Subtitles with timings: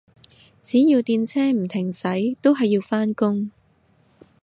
[0.63, 3.51] 只要電車唔停駛，都係要返工